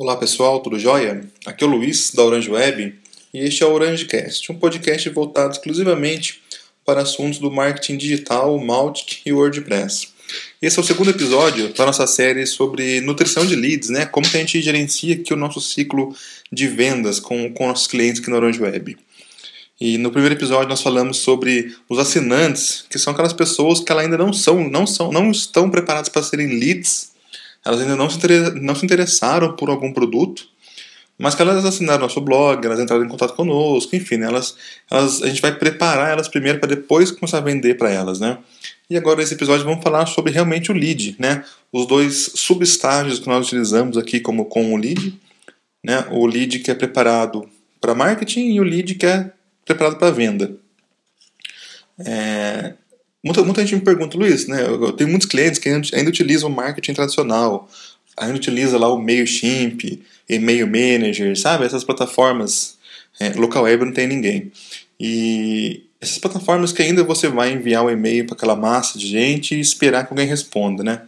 [0.00, 1.20] Olá pessoal, tudo jóia?
[1.44, 2.94] Aqui é o Luiz da Orange Web
[3.34, 6.40] e este é o OrangeCast, um podcast voltado exclusivamente
[6.86, 10.08] para assuntos do marketing digital, Mautic e WordPress.
[10.62, 14.06] Esse é o segundo episódio da nossa série sobre nutrição de leads, né?
[14.06, 16.16] Como que a gente gerencia aqui o nosso ciclo
[16.50, 18.96] de vendas com, com nossos clientes aqui na Orange Web.
[19.78, 24.16] E no primeiro episódio nós falamos sobre os assinantes, que são aquelas pessoas que ainda
[24.16, 27.09] não são, não são, não estão preparadas para serem leads
[27.64, 28.18] elas ainda não se,
[28.60, 30.48] não se interessaram por algum produto,
[31.18, 34.56] mas que elas assinaram nosso blog, elas entraram em contato conosco, enfim, né, elas,
[34.90, 38.38] elas, a gente vai preparar elas primeiro para depois começar a vender para elas, né?
[38.88, 41.44] E agora nesse episódio vamos falar sobre realmente o lead, né?
[41.70, 45.14] Os dois subestágios que nós utilizamos aqui como com o lead,
[45.84, 46.06] né?
[46.10, 47.46] O lead que é preparado
[47.80, 49.30] para marketing e o lead que é
[49.66, 50.56] preparado para venda.
[51.98, 52.74] É,
[53.22, 54.62] Muita, muita gente me pergunta, Luiz, né?
[54.62, 57.68] Eu tenho muitos clientes que ainda utilizam marketing tradicional,
[58.16, 61.64] ainda utiliza lá o MailChimp, e-mail manager, sabe?
[61.64, 62.78] Essas plataformas.
[63.18, 64.50] É, local web não tem ninguém.
[64.98, 69.06] E essas plataformas que ainda você vai enviar o um e-mail para aquela massa de
[69.06, 71.02] gente e esperar que alguém responda, né?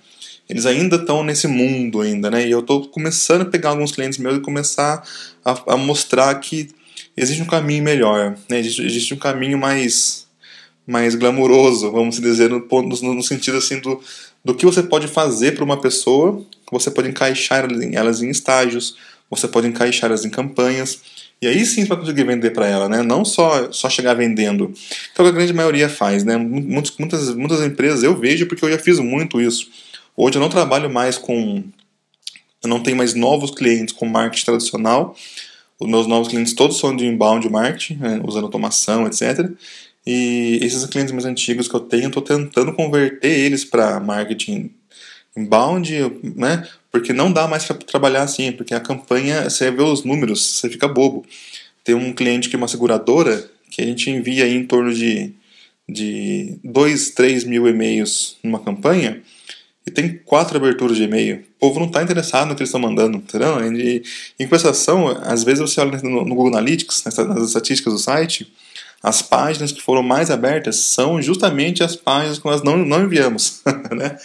[0.48, 2.46] Eles ainda estão nesse mundo ainda, né?
[2.46, 5.02] E eu estou começando a pegar alguns clientes meus e começar
[5.42, 6.68] a, a mostrar que
[7.16, 8.58] existe um caminho melhor, né?
[8.58, 10.21] Existe, existe um caminho mais
[10.86, 14.00] mais glamuroso, vamos dizer, no, no, no sentido assim do,
[14.44, 18.96] do que você pode fazer para uma pessoa, você pode encaixar elas em estágios,
[19.30, 21.00] você pode encaixar elas em campanhas,
[21.42, 23.02] e aí sim você vai conseguir vender para ela, né?
[23.02, 24.72] Não só, só chegar vendendo.
[25.12, 26.36] Então a grande maioria faz, né?
[26.36, 29.68] Muitas, muitas, muitas empresas eu vejo porque eu já fiz muito isso.
[30.16, 31.64] Hoje eu não trabalho mais com.
[32.62, 35.16] Eu não tenho mais novos clientes com marketing tradicional.
[35.80, 38.20] Os meus novos clientes todos são de inbound marketing, né?
[38.22, 39.50] usando automação, etc.
[40.06, 44.70] E esses clientes mais antigos que eu tenho, estou tentando converter eles para marketing
[45.36, 45.90] inbound,
[46.36, 46.66] né?
[46.90, 50.68] Porque não dá mais para trabalhar assim, porque a campanha, você vê os números, você
[50.68, 51.24] fica bobo.
[51.84, 55.32] Tem um cliente que é uma seguradora, que a gente envia em torno de,
[55.88, 59.22] de 2, 3 mil e-mails numa campanha,
[59.86, 61.44] e tem quatro aberturas de e-mail.
[61.56, 63.58] O povo não está interessado no que eles estão mandando, entendeu?
[63.74, 64.02] E,
[64.38, 68.52] em compensação, às vezes você olha no, no Google Analytics, nas estatísticas do site,
[69.02, 73.62] as páginas que foram mais abertas são justamente as páginas que nós não, não enviamos,
[73.90, 74.16] né?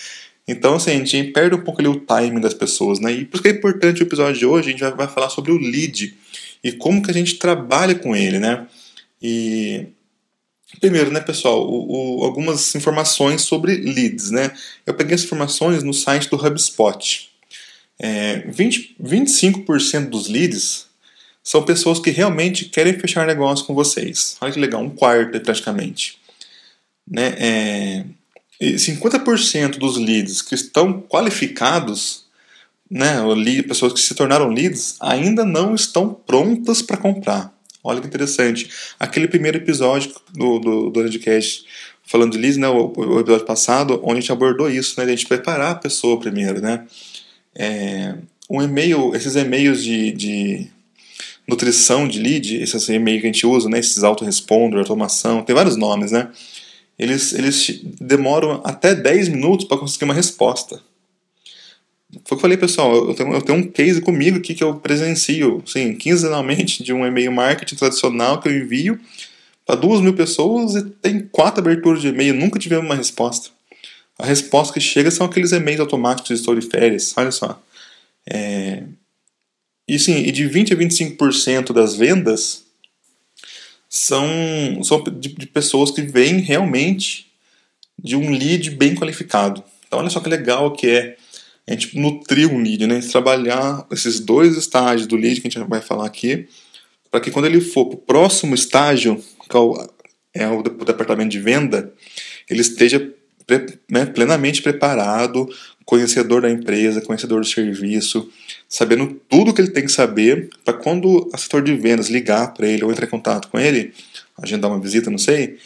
[0.48, 3.12] Então, assim, a gente perde um pouco ali o timing das pessoas, né?
[3.12, 5.52] E por isso que é importante o episódio de hoje, a gente vai, falar sobre
[5.52, 6.16] o lead
[6.64, 8.66] e como que a gente trabalha com ele, né?
[9.22, 9.88] E
[10.82, 14.52] Primeiro, né, pessoal, o, o, algumas informações sobre leads, né?
[14.86, 17.32] Eu peguei as informações no site do HubSpot.
[17.98, 20.87] É, 20, 25% dos leads
[21.48, 24.36] são pessoas que realmente querem fechar negócio com vocês.
[24.42, 26.20] Olha que legal, um quarto praticamente.
[27.10, 27.36] Né?
[27.40, 28.04] É,
[28.62, 32.26] 50% dos leads que estão qualificados,
[32.92, 33.16] né,
[33.66, 37.58] pessoas que se tornaram leads, ainda não estão prontas para comprar.
[37.82, 38.70] Olha que interessante.
[39.00, 41.64] Aquele primeiro episódio do, do, do podcast
[42.04, 45.14] falando de leads, né, o, o, episódio passado, onde a gente abordou isso, né, de
[45.14, 46.60] a gente preparar a pessoa primeiro.
[46.60, 46.86] Né?
[47.56, 48.16] É,
[48.50, 50.77] um e-mail, esses e-mails de, de
[51.48, 55.78] nutrição de lead, esse e-mail que a gente usa, né, esses autoresponder, automação, tem vários
[55.78, 56.30] nomes, né?
[57.00, 60.82] Eles, eles demoram até 10 minutos para conseguir uma resposta.
[62.12, 64.64] Foi o que eu falei, pessoal, eu tenho, eu tenho um case comigo aqui que
[64.64, 69.00] eu presencio, sim, quinzenalmente, de um e-mail marketing tradicional que eu envio
[69.66, 73.50] para duas mil pessoas e tem quatro aberturas de e-mail, nunca tivemos uma resposta.
[74.18, 77.62] A resposta que chega são aqueles e-mails automáticos de estou de férias, olha só.
[78.26, 78.84] É,
[79.88, 82.66] e sim, e de 20 a 25% das vendas
[83.90, 87.28] são, são de, de, pessoas que vêm realmente
[87.98, 89.64] de um lead bem qualificado.
[89.88, 91.16] Então olha só que legal que é
[91.66, 93.00] a gente nutrir um lead, né?
[93.00, 96.48] trabalhar esses dois estágios do lead que a gente vai falar aqui,
[97.10, 99.90] para que quando ele for para o próximo estágio, que é o,
[100.34, 101.94] é o departamento de venda,
[102.50, 103.14] ele esteja
[103.90, 105.48] né, plenamente preparado,
[105.86, 108.30] conhecedor da empresa, conhecedor do serviço,
[108.70, 112.68] sabendo tudo que ele tem que saber para quando o setor de vendas ligar para
[112.68, 113.94] ele ou entrar em contato com ele,
[114.38, 115.58] agendar uma visita, não sei,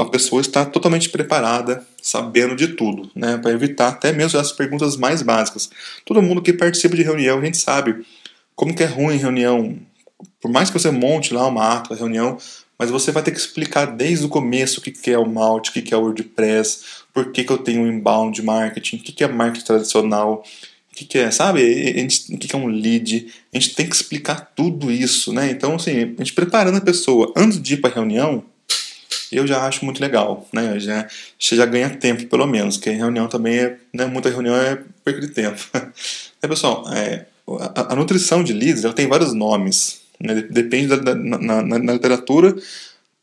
[0.00, 4.96] a pessoa está totalmente preparada, sabendo de tudo, né, para evitar até mesmo as perguntas
[4.96, 5.70] mais básicas.
[6.04, 8.04] Todo mundo que participa de reunião, a gente sabe
[8.54, 9.76] como que é ruim reunião.
[10.40, 12.38] Por mais que você monte lá uma ata, reunião,
[12.78, 15.72] mas você vai ter que explicar desde o começo o que é o Malt, o
[15.72, 16.80] que é o WordPress,
[17.12, 20.44] por que, que eu tenho inbound marketing, o que é marketing tradicional,
[20.92, 21.62] o que, é, sabe,
[22.30, 23.26] o que é um lead.
[23.52, 25.50] A gente tem que explicar tudo isso, né?
[25.50, 28.44] Então, assim, a gente preparando a pessoa antes de ir para a reunião,
[29.32, 30.78] eu já acho muito legal, né?
[30.78, 31.08] Já,
[31.38, 35.28] já ganha tempo, pelo menos, porque reunião também é, né, muita reunião é perda de
[35.28, 35.62] tempo.
[36.42, 37.24] é, pessoal, é,
[37.74, 40.02] a, a, nutrição de leads ela tem vários nomes.
[40.20, 40.46] Né?
[40.50, 42.54] Depende da, da na, na, na literatura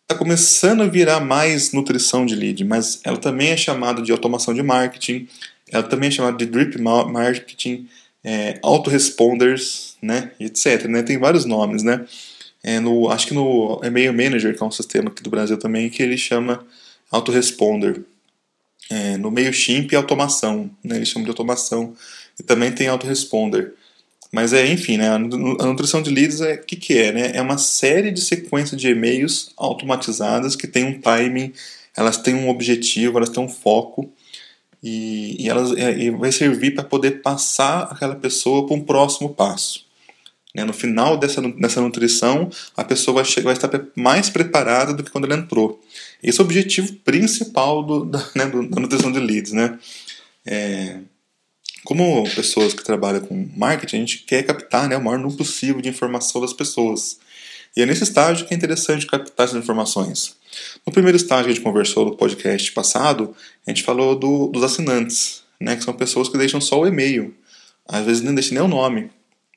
[0.10, 4.56] está começando a virar mais nutrição de lead, mas ela também é chamada de automação
[4.56, 5.28] de marketing,
[5.72, 7.88] ela também é chamada de drip marketing,
[8.24, 10.86] é, autoresponders, né, etc.
[10.86, 11.04] Né?
[11.04, 12.06] Tem vários nomes, né?
[12.62, 15.90] É no, acho que no e-mail manager, que é um sistema aqui do Brasil também,
[15.90, 16.66] que ele chama
[17.10, 18.04] autoresponder.
[18.90, 20.98] É, no MailChimp, automação, né?
[20.98, 21.94] Eles chamam de automação.
[22.40, 23.74] E também tem autoresponder.
[24.32, 27.32] Mas é, enfim, né, a nutrição de leads é o que, que é, né?
[27.34, 31.52] É uma série de sequências de e-mails automatizadas que tem um timing,
[31.96, 34.12] elas têm um objetivo, elas têm um foco
[34.82, 39.30] e, e elas é, e vai servir para poder passar aquela pessoa para um próximo
[39.34, 39.86] passo.
[40.54, 40.64] Né?
[40.64, 45.12] No final dessa, dessa nutrição, a pessoa vai, chegar, vai estar mais preparada do que
[45.12, 45.80] quando ela entrou.
[46.24, 49.78] Esse é o objetivo principal do, da, né, da nutrição de leads, né?
[50.46, 51.00] É,
[51.84, 55.82] como pessoas que trabalham com marketing, a gente quer captar né, o maior número possível
[55.82, 57.20] de informação das pessoas.
[57.76, 60.36] E é nesse estágio que é interessante captar essas informações.
[60.86, 63.36] No primeiro estágio que a gente conversou no podcast passado,
[63.66, 67.34] a gente falou do, dos assinantes, né, que são pessoas que deixam só o e-mail.
[67.88, 69.10] Às vezes nem deixam nem o nome.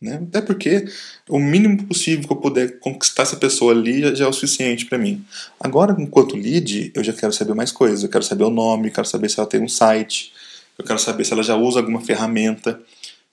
[0.02, 0.20] Né?
[0.28, 0.84] Até porque
[1.28, 4.86] o mínimo possível que eu puder conquistar essa pessoa ali já, já é o suficiente
[4.86, 5.24] para mim.
[5.60, 8.02] Agora, enquanto lead, eu já quero saber mais coisas.
[8.02, 10.32] Eu quero saber o nome, quero saber se ela tem um site,
[10.76, 12.80] eu quero saber se ela já usa alguma ferramenta,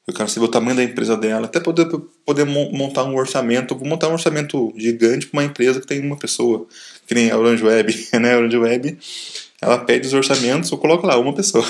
[0.09, 1.87] eu quero saber o tamanho da empresa dela, até poder,
[2.25, 3.75] poder montar um orçamento.
[3.75, 6.65] Vou montar um orçamento gigante para uma empresa que tem uma pessoa,
[7.05, 8.07] que nem a Orange Web.
[8.19, 8.33] Né?
[8.33, 8.97] A Orange Web,
[9.61, 11.63] ela pede os orçamentos, eu coloco lá uma pessoa.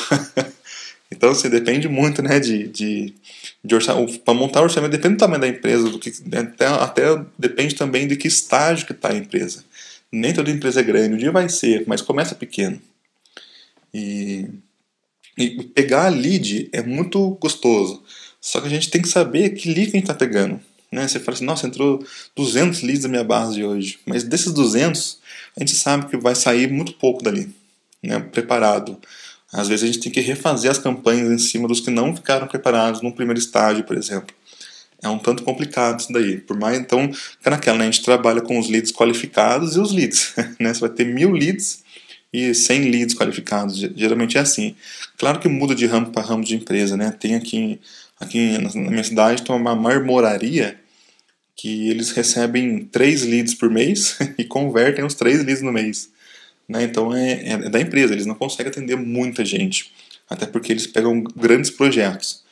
[1.11, 3.13] então, assim, depende muito né, de, de,
[3.63, 4.19] de orçamento.
[4.19, 8.07] Para montar o orçamento, depende do tamanho da empresa, do que, até, até depende também
[8.07, 9.65] de que estágio que está a empresa.
[10.09, 12.81] Nem toda empresa é grande, um dia vai ser, mas começa pequeno.
[13.93, 14.47] E
[15.39, 18.03] e pegar a lead é muito gostoso.
[18.41, 20.59] Só que a gente tem que saber que lead que a gente está pegando.
[20.91, 21.07] Né?
[21.07, 22.03] Você fala assim, nossa, entrou
[22.35, 23.99] 200 leads da minha base hoje.
[24.05, 25.19] Mas desses 200,
[25.57, 27.53] a gente sabe que vai sair muito pouco dali,
[28.01, 28.19] né?
[28.19, 28.97] preparado.
[29.51, 32.47] Às vezes a gente tem que refazer as campanhas em cima dos que não ficaram
[32.47, 34.35] preparados no primeiro estágio, por exemplo.
[35.01, 36.37] É um tanto complicado isso daí.
[36.37, 37.87] Por mais, então, fica naquela, né?
[37.87, 40.33] a gente trabalha com os leads qualificados e os leads.
[40.59, 40.73] Né?
[40.73, 41.83] Você vai ter mil leads
[42.33, 43.77] e 100 leads qualificados.
[43.95, 44.75] Geralmente é assim.
[45.17, 47.11] Claro que muda de ramo para ramo de empresa, né?
[47.11, 47.79] Tem aqui,
[48.19, 50.79] aqui na minha cidade tem uma marmoraria
[51.55, 56.09] que eles recebem 3 leads por mês e convertem os 3 leads no mês.
[56.67, 56.83] Né?
[56.83, 59.91] Então é, é, é da empresa, eles não conseguem atender muita gente.
[60.29, 62.43] Até porque eles pegam grandes projetos.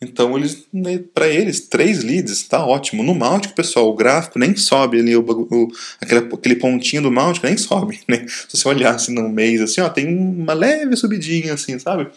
[0.00, 3.02] Então, eles, né, para eles, três leads está ótimo.
[3.02, 5.68] No Máltico, pessoal, o gráfico nem sobe ali, o, o,
[6.00, 8.00] aquele, aquele pontinho do Máltico nem sobe.
[8.08, 8.24] Né?
[8.28, 12.08] Se você olhasse no mês, assim, ó, tem uma leve subidinha, assim, sabe?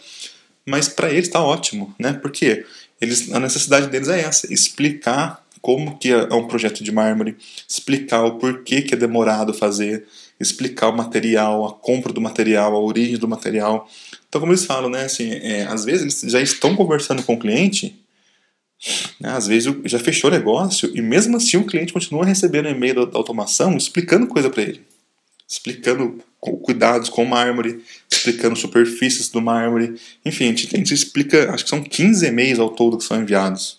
[0.64, 2.12] Mas para eles está ótimo, né?
[2.12, 2.64] Porque
[3.02, 7.36] eles, a necessidade deles é essa, explicar como que é um projeto de mármore,
[7.68, 10.06] explicar o porquê que é demorado fazer,
[10.38, 13.88] explicar o material, a compra do material, a origem do material.
[14.28, 17.38] Então, como eles falam, né, assim, é, às vezes eles já estão conversando com o
[17.38, 18.00] cliente,
[19.20, 23.06] né, às vezes já fechou o negócio e mesmo assim o cliente continua recebendo e-mail
[23.06, 24.80] da automação explicando coisa para ele,
[25.48, 27.80] explicando cuidados com mármore,
[28.10, 29.94] explicando superfícies do mármore,
[30.24, 33.20] enfim, a gente, a gente explica, acho que são 15 e-mails ao todo que são
[33.20, 33.78] enviados.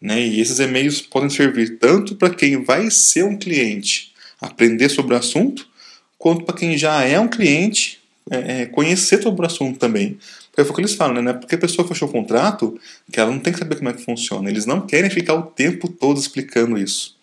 [0.00, 0.20] Né?
[0.20, 5.18] E esses e-mails podem servir tanto para quem vai ser um cliente aprender sobre o
[5.18, 5.68] assunto,
[6.16, 10.18] quanto para quem já é um cliente é, é, conhecer sobre o assunto também.
[10.50, 11.32] Porque foi o que eles falam, né?
[11.32, 12.78] Porque a pessoa fechou o contrato,
[13.10, 14.48] que ela não tem que saber como é que funciona.
[14.48, 17.16] Eles não querem ficar o tempo todo explicando isso.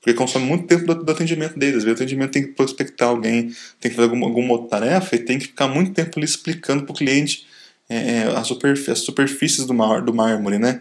[0.00, 1.84] Porque consome muito tempo do, do atendimento deles.
[1.84, 5.38] O atendimento tem que prospectar alguém, tem que fazer alguma, alguma outra tarefa e tem
[5.38, 7.46] que ficar muito tempo ali explicando para o cliente
[7.88, 10.80] é, é as, superfícies, as superfícies do, mar, do mármore, né?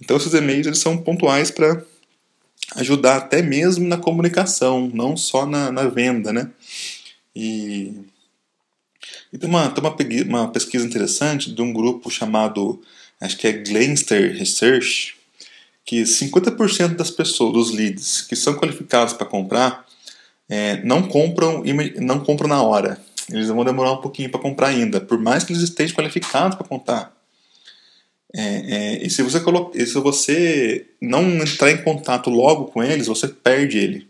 [0.00, 1.82] Então esses e-mails eles são pontuais para
[2.76, 6.50] ajudar até mesmo na comunicação, não só na, na venda, né?
[7.34, 7.94] E,
[9.32, 12.82] e tem, uma, tem uma, uma pesquisa interessante de um grupo chamado,
[13.20, 15.17] acho que é Glenster Research,
[15.88, 19.86] que 50% das pessoas, dos leads que são qualificados para comprar,
[20.46, 21.62] é, não compram
[21.96, 23.00] não compram na hora.
[23.30, 26.68] Eles vão demorar um pouquinho para comprar ainda, por mais que eles estejam qualificados para
[26.68, 27.16] comprar.
[28.36, 33.06] É, é, e se você, coloca, se você não entrar em contato logo com eles,
[33.06, 34.06] você perde ele.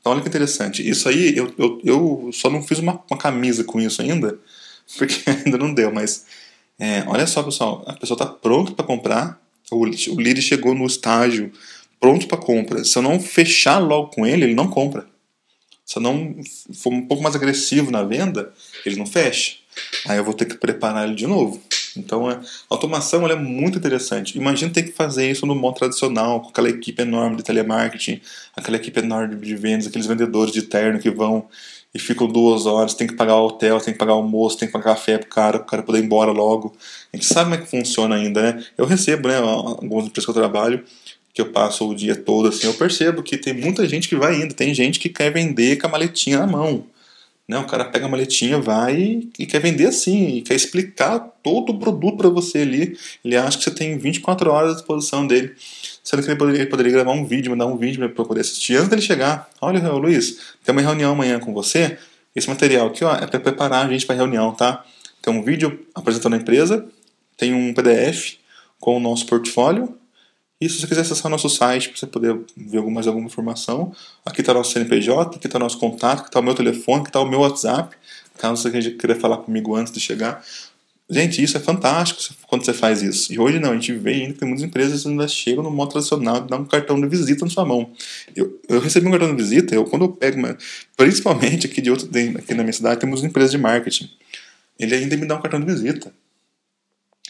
[0.00, 0.88] Então, olha que interessante.
[0.88, 4.38] Isso aí, eu, eu, eu só não fiz uma, uma camisa com isso ainda,
[4.96, 6.24] porque ainda não deu, mas
[6.78, 9.38] é, olha só, pessoal, a pessoa está pronta para comprar,
[9.70, 9.84] o,
[10.20, 11.52] líder chegou no estágio
[11.98, 12.84] pronto para compra.
[12.84, 15.06] Se eu não fechar logo com ele, ele não compra.
[15.84, 16.36] Se eu não
[16.72, 18.52] for um pouco mais agressivo na venda,
[18.86, 19.56] ele não fecha.
[20.06, 21.60] Aí eu vou ter que preparar ele de novo.
[21.96, 24.38] Então, a automação é muito interessante.
[24.38, 28.20] Imagina ter que fazer isso no modo tradicional, com aquela equipe enorme de telemarketing,
[28.56, 31.48] aquela equipe enorme de vendas, aqueles vendedores de terno que vão
[31.94, 34.68] e ficam duas horas, tem que pagar o hotel, tem que pagar o almoço, tem
[34.68, 36.74] que pagar café pro cara, pro cara poder ir embora logo.
[37.12, 38.64] A gente sabe como é que funciona ainda, né?
[38.78, 40.84] Eu recebo, né, algumas empresas que eu trabalho,
[41.34, 44.40] que eu passo o dia todo assim, eu percebo que tem muita gente que vai
[44.40, 46.84] indo, tem gente que quer vender com a maletinha na mão.
[47.50, 47.58] Né?
[47.58, 52.16] O cara pega a maletinha, vai e quer vender assim, quer explicar todo o produto
[52.16, 52.96] para você ali.
[53.24, 55.56] Ele acha que você tem 24 horas à disposição dele.
[56.04, 58.76] Sendo que ele poderia, ele poderia gravar um vídeo, mandar um vídeo para poder assistir
[58.76, 59.50] antes dele chegar.
[59.60, 61.98] Olha, Luiz, tem uma reunião amanhã com você.
[62.36, 64.84] Esse material aqui ó, é para preparar a gente para a reunião, tá?
[65.20, 66.86] Tem um vídeo apresentando a empresa,
[67.36, 68.36] tem um PDF
[68.78, 69.98] com o nosso portfólio
[70.60, 73.94] e se você quiser acessar nosso site para você poder ver mais alguma informação,
[74.26, 77.20] aqui está nosso CNPJ, aqui está nosso contato, aqui está o meu telefone, aqui está
[77.20, 77.96] o meu WhatsApp,
[78.36, 80.44] caso você queira falar comigo antes de chegar.
[81.08, 83.32] Gente, isso é fantástico quando você faz isso.
[83.32, 85.70] E hoje não, a gente vê ainda que tem muitas empresas que ainda chegam no
[85.70, 87.90] modo tradicional de dar um cartão de visita na sua mão.
[88.36, 90.56] Eu, eu recebi um cartão de visita, eu, quando eu pego, uma,
[90.96, 94.08] principalmente aqui, de outro, aqui na minha cidade, temos empresas de marketing.
[94.78, 96.12] Ele ainda me dá um cartão de visita.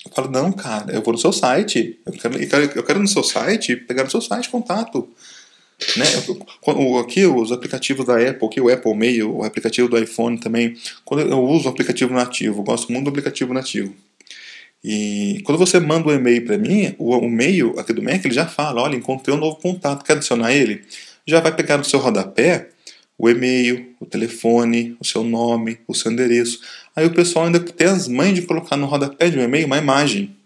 [0.04, 1.98] Eu falo, não, cara, eu vou no seu site.
[2.06, 5.08] Eu quero, eu quero, eu quero no seu site, pegar no seu site contato.
[5.96, 6.04] Né?
[7.00, 10.76] Aqui os aplicativos da Apple, aqui o Apple Mail, o aplicativo do iPhone também.
[11.04, 13.94] Quando eu uso o aplicativo nativo, gosto muito do aplicativo nativo.
[14.82, 18.34] E quando você manda um e-mail para mim, o, o e-mail aqui do Mac ele
[18.34, 20.82] já fala, olha, encontrei um novo contato, quer adicionar ele?
[21.26, 22.70] Já vai pegar no seu rodapé
[23.20, 26.58] o e-mail, o telefone, o seu nome, o seu endereço.
[27.00, 29.78] Aí o pessoal ainda tem as mães de colocar no rodapé de um e-mail uma
[29.78, 30.36] imagem.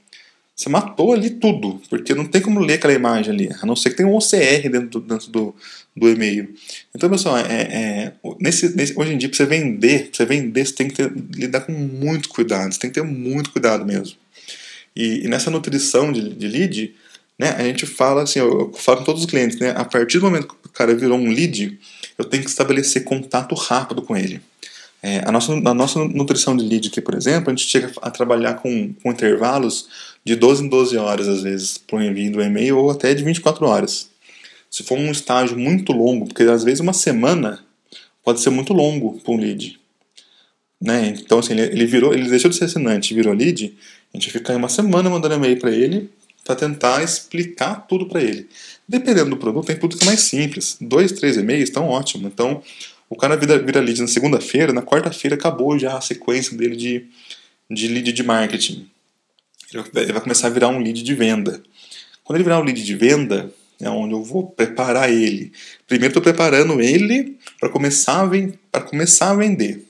[0.55, 3.91] Você matou ali tudo, porque não tem como ler aquela imagem ali, a não ser
[3.91, 5.53] que tenha um OCR dentro do, dentro do,
[5.97, 6.55] do e-mail.
[6.95, 10.73] Então, pessoal, é, é, nesse, nesse, hoje em dia, para você vender, você vender, você
[10.73, 14.17] tem que ter, lidar com muito cuidado, você tem que ter muito cuidado mesmo.
[14.95, 16.95] E, e nessa nutrição de, de lead,
[17.37, 20.21] né, a gente fala assim, eu, eu falo com todos os clientes, né, a partir
[20.21, 21.77] do momento que o cara virou um lead,
[22.17, 24.41] eu tenho que estabelecer contato rápido com ele.
[25.07, 28.11] É, a, nossa, a nossa nutrição de lead aqui, por exemplo, a gente chega a
[28.11, 29.87] trabalhar com, com intervalos
[30.25, 33.23] de 12 em 12 horas, às vezes, para o envio do e-mail, ou até de
[33.23, 34.09] 24 horas.
[34.71, 37.63] Se for um estágio muito longo, porque às vezes uma semana
[38.25, 39.79] pode ser muito longo para um lead.
[40.81, 41.15] Né?
[41.21, 43.77] Então, assim, ele, ele, virou, ele deixou de ser assinante e virou lead,
[44.15, 46.09] a gente fica uma semana mandando e-mail para ele
[46.43, 48.49] para tentar explicar tudo para ele.
[48.89, 50.79] Dependendo do produto, tem tudo que é mais simples.
[50.81, 52.27] Dois, três e-mails estão ótimo.
[52.27, 52.63] Então,
[53.15, 57.07] o cara vira, vira lead na segunda-feira, na quarta-feira acabou já a sequência dele de,
[57.71, 58.91] de lead de marketing.
[59.73, 61.63] Ele vai começar a virar um lead de venda.
[62.25, 65.53] Quando ele virar um lead de venda, é onde eu vou preparar ele.
[65.87, 68.29] Primeiro estou preparando ele para começar,
[68.73, 69.87] a começar a vender.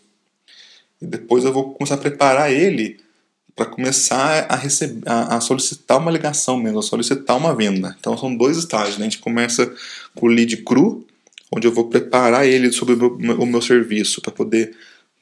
[1.01, 3.01] E depois eu vou começar a preparar ele
[3.57, 7.97] para começar a, receber, a, a, solicitar uma ligação mesmo, a solicitar uma venda.
[7.99, 8.99] Então são dois estágios.
[8.99, 9.07] Né?
[9.07, 9.73] A gente começa
[10.15, 11.07] com o lead cru,
[11.55, 14.75] onde eu vou preparar ele sobre o meu, o meu serviço para poder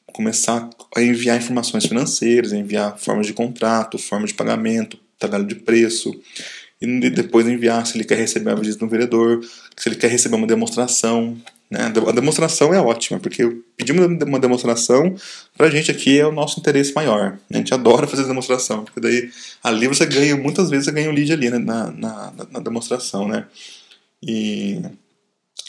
[0.06, 6.10] começar a enviar informações financeiras, enviar formas de contrato, forma de pagamento, tabela de preço,
[6.80, 9.40] e depois enviar se ele quer receber uma visita no vereador,
[9.76, 11.36] se ele quer receber uma demonstração.
[11.70, 11.92] Né?
[12.06, 15.14] A demonstração é ótima, porque pedimos uma demonstração,
[15.56, 17.38] para a gente aqui é o nosso interesse maior.
[17.50, 19.30] A gente adora fazer demonstração, porque daí
[19.62, 21.58] ali você ganha, muitas vezes você ganha um lead ali né?
[21.58, 23.28] na, na, na demonstração.
[23.28, 23.46] Né?
[24.22, 24.82] E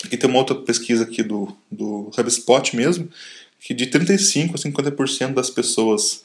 [0.08, 3.10] aqui tem uma outra pesquisa aqui do, do HubSpot mesmo,
[3.60, 6.24] que de 35% a 50% das pessoas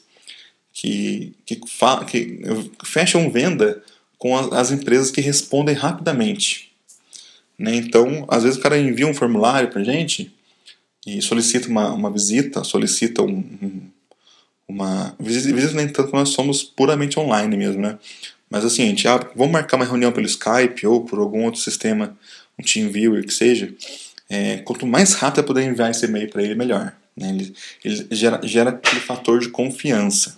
[0.73, 2.39] que, que, que
[2.85, 3.81] fecham venda
[4.17, 6.71] com as empresas que respondem rapidamente.
[7.57, 7.75] Né?
[7.75, 10.31] Então, às vezes o cara envia um formulário para gente
[11.05, 13.81] e solicita uma, uma visita, solicita um, um,
[14.67, 17.97] uma visita, visita nem tanto nós somos puramente online mesmo, né?
[18.49, 21.61] Mas assim, a gente, ah, vamos marcar uma reunião pelo Skype ou por algum outro
[21.61, 22.17] sistema,
[22.59, 23.73] um TeamViewer que seja.
[24.29, 26.93] É, quanto mais rápido eu puder enviar esse e-mail para ele, melhor.
[27.15, 27.29] Né?
[27.29, 30.35] Ele, ele gera, gera aquele fator de confiança.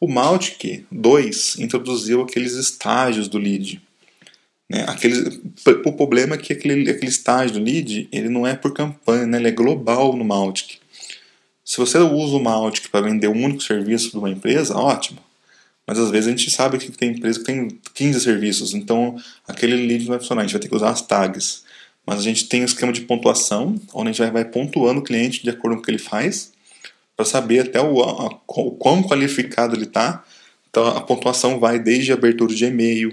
[0.00, 3.80] O Mautic 2 introduziu aqueles estágios do lead.
[4.68, 4.84] Né?
[4.86, 5.40] Aqueles,
[5.84, 9.38] o problema é que aquele, aquele estágio do lead ele não é por campanha, né?
[9.38, 10.78] ele é global no Mautic.
[11.64, 15.18] Se você usa o Mautic para vender um único serviço de uma empresa, ótimo.
[15.90, 19.74] Mas às vezes a gente sabe que tem empresa que tem 15 serviços, então aquele
[19.74, 21.64] lead não vai funcionar, a gente vai ter que usar as tags.
[22.06, 25.42] Mas a gente tem um esquema de pontuação, onde a gente vai, pontuando o cliente
[25.42, 26.52] de acordo com o que ele faz
[27.16, 30.24] para saber até o, a, o quão qualificado ele está.
[30.70, 33.12] Então a pontuação vai desde abertura de e-mail,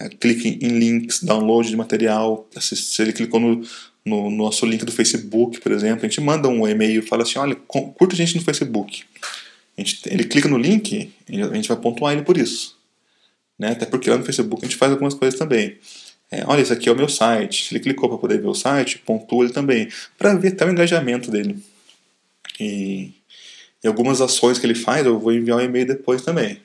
[0.00, 2.48] é, clique em links, download de material.
[2.58, 3.62] Se, se ele clicou no,
[4.04, 7.38] no, no, nosso link do Facebook, por exemplo, a gente manda um e-mail fala assim:
[7.38, 9.04] olha, curta a gente no Facebook.
[9.78, 12.76] Gente, ele clica no link, a gente vai pontuar ele por isso.
[13.58, 13.72] Né?
[13.72, 15.78] Até porque lá no Facebook a gente faz algumas coisas também.
[16.30, 17.64] É, olha, esse aqui é o meu site.
[17.64, 20.70] Se ele clicou para poder ver o site, pontua ele também, para ver até o
[20.70, 21.58] engajamento dele.
[22.60, 23.12] E,
[23.82, 26.60] e, algumas ações que ele faz, eu vou enviar um e-mail depois também.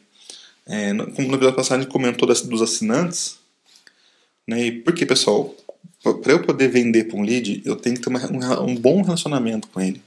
[0.65, 3.37] É, como no episódio passado a gente comentou das, dos assinantes,
[4.47, 4.65] né?
[4.65, 5.55] E por que, pessoal?
[6.01, 9.01] Para eu poder vender para um lead, eu tenho que ter uma, um, um bom
[9.01, 10.01] relacionamento com ele.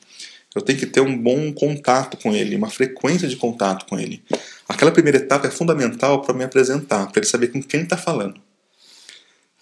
[0.56, 4.22] Eu tenho que ter um bom contato com ele, uma frequência de contato com ele.
[4.66, 8.40] Aquela primeira etapa é fundamental para me apresentar, para ele saber com quem está falando.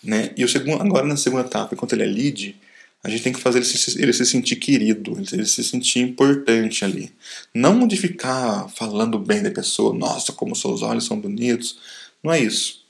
[0.03, 0.31] Né?
[0.37, 2.57] E o segundo, agora na segunda etapa, enquanto ele é lead,
[3.03, 6.85] a gente tem que fazer ele se, ele se sentir querido, ele se sentir importante
[6.85, 7.11] ali.
[7.53, 11.77] Não de ficar falando bem da pessoa, nossa, como seus olhos são bonitos.
[12.23, 12.85] Não é isso.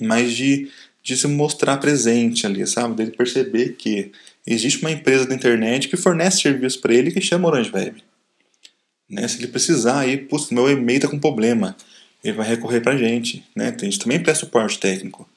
[0.00, 0.70] Mas de,
[1.02, 2.94] de se mostrar presente ali, sabe?
[2.94, 4.12] Dele perceber que
[4.46, 8.02] existe uma empresa da internet que fornece serviço para ele que chama Orange Web.
[9.08, 9.26] Né?
[9.28, 11.76] Se ele precisar, aí, putz, meu e-mail está com problema,
[12.22, 13.44] ele vai recorrer para a gente.
[13.54, 13.74] Né?
[13.76, 15.28] A gente também presta suporte técnico.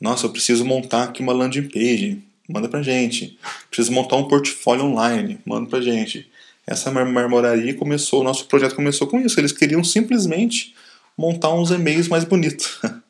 [0.00, 3.38] Nossa, eu preciso montar aqui uma landing page, manda para gente.
[3.70, 6.28] Preciso montar um portfólio online, manda para gente.
[6.66, 9.38] Essa marmoraria começou, o nosso projeto começou com isso.
[9.38, 10.74] Eles queriam simplesmente
[11.16, 12.80] montar uns e-mails mais bonitos.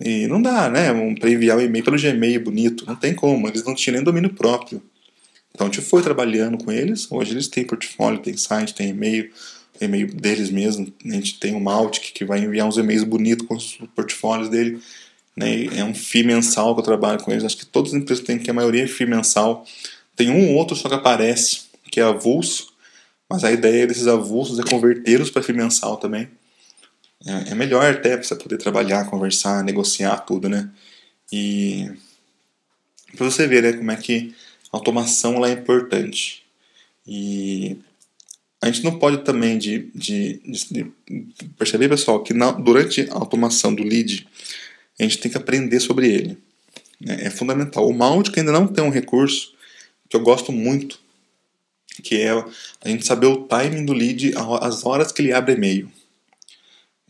[0.00, 0.88] E não dá, né?
[1.18, 4.32] Para enviar um e-mail pelo Gmail bonito, não tem como, eles não tinham nem domínio
[4.34, 4.82] próprio.
[5.54, 9.30] Então a gente foi trabalhando com eles, hoje eles têm portfólio, tem site, tem e-mail,
[9.80, 10.92] e-mail deles mesmo.
[11.04, 14.78] A gente tem o Maltic que vai enviar uns e-mails bonitos com os portfólios dele.
[15.34, 15.64] Né?
[15.78, 17.44] É um FII mensal que eu trabalho com eles.
[17.44, 19.64] Acho que todas as empresas têm, que a maioria é FII mensal.
[20.14, 22.74] Tem um ou outro só que aparece, que é avulso,
[23.28, 26.28] mas a ideia desses avulsos é convertê-los para FII mensal também.
[27.24, 30.70] É, é melhor até para você poder trabalhar, conversar, negociar tudo, né?
[31.32, 31.90] E
[33.16, 34.34] para você ver né, como é que
[34.72, 36.44] a automação lá é importante.
[37.06, 37.78] E
[38.60, 40.92] a gente não pode também de, de, de
[41.56, 44.26] perceber, pessoal, que na, durante a automação do lead,
[44.98, 46.38] a gente tem que aprender sobre ele.
[47.00, 47.18] Né?
[47.20, 47.88] É fundamental.
[47.88, 49.54] O Mautic ainda não tem um recurso
[50.08, 50.98] que eu gosto muito,
[52.02, 55.90] que é a gente saber o timing do lead, as horas que ele abre e-mail.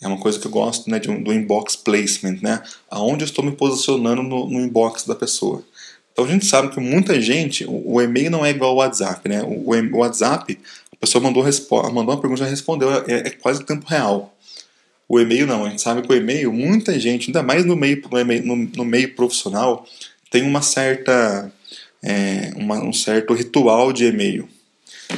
[0.01, 2.63] É uma coisa que eu gosto né, um, do inbox placement, né?
[2.91, 5.65] Aonde eu estou me posicionando no, no, inbox da pessoa.
[6.13, 9.27] Então a gente sabe que muita gente, o, o e-mail não é igual ao WhatsApp,
[9.29, 9.43] né?
[9.43, 10.59] O, o WhatsApp,
[10.93, 11.45] a pessoa mandou,
[11.93, 14.35] mandou uma pergunta já respondeu, é, é quase tempo real.
[15.09, 18.03] O e-mail não, a gente sabe que o e-mail, muita gente, ainda mais no meio,
[18.45, 19.87] no, no meio profissional,
[20.31, 21.51] tem uma certa,
[22.03, 24.49] é, uma, um certo ritual de e-mail.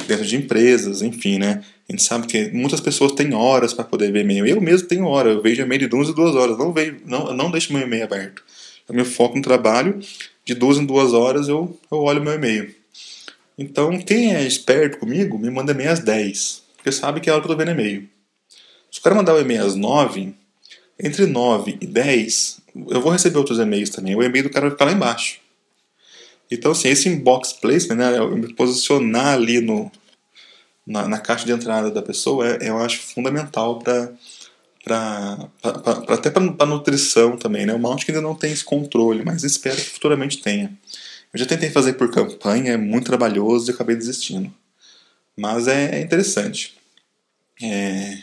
[0.07, 1.63] Dentro de empresas, enfim, né?
[1.89, 4.45] A gente sabe que muitas pessoas têm horas para poder ver e-mail.
[4.45, 6.55] Eu mesmo tenho hora, eu vejo e-mail de duas em duas horas.
[6.55, 8.43] Não, vejo, não, não deixo meu e-mail aberto.
[8.87, 9.99] Eu me foco no trabalho,
[10.45, 12.73] de duas em duas horas eu, eu olho meu e-mail.
[13.57, 17.35] Então, quem é esperto comigo, me manda e-mail às 10, porque sabe que é a
[17.35, 18.07] hora que eu tô vendo e-mail.
[18.91, 20.33] Se o cara mandar o e-mail às 9,
[20.99, 24.15] entre 9 e 10, eu vou receber outros e-mails também.
[24.15, 25.39] O e-mail do cara vai ficar lá embaixo.
[26.51, 29.91] Então, assim, esse inbox placement, né, eu me posicionar ali no,
[30.89, 34.11] na, na caixa de entrada da pessoa, é, eu acho fundamental para
[36.07, 37.73] até para nutrição também, né?
[37.73, 40.75] O Mount ainda não tem esse controle, mas espero que futuramente tenha.
[41.31, 44.51] Eu já tentei fazer por campanha, é muito trabalhoso e acabei desistindo.
[45.37, 46.75] Mas é, é interessante.
[47.61, 48.17] É,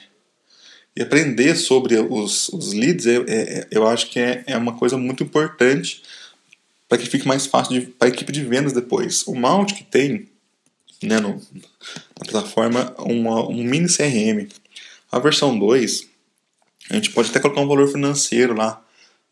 [0.97, 4.97] e aprender sobre os, os leads, é, é, eu acho que é, é uma coisa
[4.97, 6.03] muito importante
[6.89, 9.25] para que fique mais fácil para a equipe de vendas depois.
[9.27, 10.27] O Mount que tem
[11.03, 11.41] né, no,
[12.19, 14.49] na plataforma uma, um mini CRM.
[15.11, 16.09] A versão 2,
[16.91, 18.83] a gente pode até colocar um valor financeiro lá,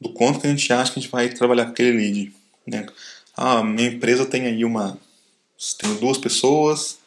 [0.00, 2.33] do quanto que a gente acha que a gente vai trabalhar com aquele lead.
[2.66, 2.87] Né?
[3.64, 4.98] Minha empresa tem aí uma.
[5.79, 6.98] tem duas pessoas,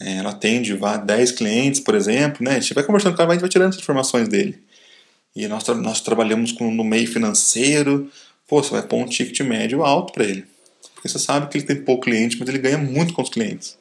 [0.00, 2.44] é, ela atende vá, 10 clientes, por exemplo.
[2.44, 2.56] Né?
[2.56, 4.58] A gente vai conversando com ela, a gente vai tirando as informações dele.
[5.34, 8.10] E nós, nós trabalhamos com, no meio financeiro.
[8.46, 10.44] Pô, você vai pôr um ticket médio alto para ele.
[10.94, 13.76] Porque você sabe que ele tem pouco cliente, mas ele ganha muito com os clientes.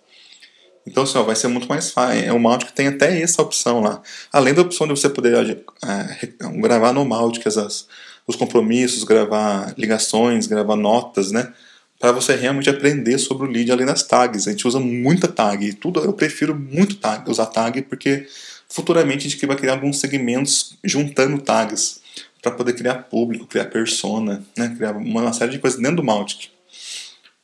[0.86, 2.26] Então, assim, ó, vai ser muito mais fácil.
[2.26, 4.02] É, o Mautic tem até essa opção lá.
[4.32, 6.28] Além da opção de você poder é,
[6.60, 7.88] gravar no Mautic as,
[8.26, 11.54] os compromissos, gravar ligações, gravar notas, né?
[12.00, 14.48] Para você realmente aprender sobre o lead além das tags.
[14.48, 15.74] A gente usa muita tag.
[15.74, 18.28] Tudo eu prefiro muito tag, usar tag porque
[18.67, 22.02] futuramente a gente vai criar alguns segmentos juntando tags
[22.41, 24.74] para poder criar público, criar persona, né?
[24.76, 26.50] criar uma série de coisas dentro do Mautic.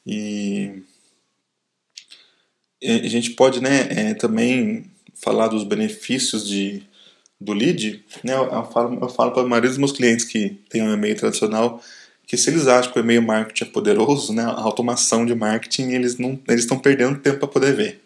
[0.05, 0.81] E
[2.83, 4.85] a gente pode né, é, também
[5.15, 6.83] falar dos benefícios de,
[7.39, 8.03] do lead.
[8.23, 8.33] Né?
[8.33, 11.81] Eu, falo, eu falo para a maioria dos meus clientes que têm um e-mail tradicional
[12.27, 15.91] que se eles acham que o e-mail marketing é poderoso, né, a automação de marketing,
[15.91, 18.01] eles não eles estão perdendo tempo para poder ver.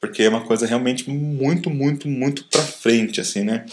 [0.00, 3.66] porque é uma coisa realmente muito, muito, muito para frente, assim, né?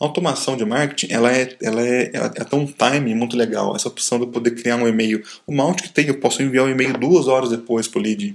[0.00, 3.88] A automação de marketing, ela é, ela é, ela tem um time muito legal, essa
[3.88, 5.22] opção de eu poder criar um e-mail.
[5.46, 8.34] O mount que tem, eu posso enviar um e-mail duas horas depois para o lead.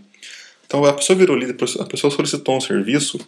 [0.70, 3.20] Então a pessoa virou líder, a pessoa solicitou um serviço,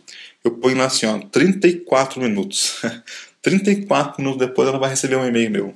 [0.44, 2.80] eu ponho lá assim, ó, 34 minutos.
[3.42, 5.76] 34 minutos depois ela vai receber um e-mail meu.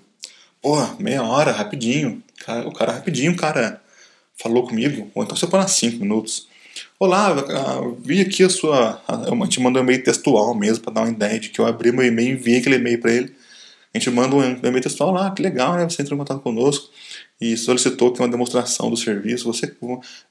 [0.61, 2.21] Porra, meia hora, rapidinho.
[2.67, 3.81] O cara rapidinho, o cara
[4.37, 5.09] falou comigo.
[5.15, 6.47] Ou então você põe lá 5 minutos.
[6.99, 7.33] Olá,
[7.97, 9.01] vi aqui a sua.
[9.25, 11.91] Eu te mandou um e-mail textual mesmo, para dar uma ideia de que eu abri
[11.91, 13.35] meu e-mail e enviei aquele e-mail para ele.
[13.91, 15.89] A gente manda um e-mail textual lá, que legal, né?
[15.89, 16.91] Você entrou em contato conosco
[17.39, 19.45] e solicitou que uma demonstração do serviço.
[19.45, 19.75] Você,